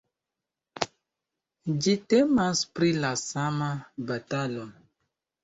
[1.83, 3.69] Ĝi temas pri la sama
[4.11, 4.67] batalo.